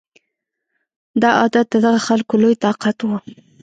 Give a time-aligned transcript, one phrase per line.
[1.21, 3.09] دا عادت د دغه خلکو لوی طاقت و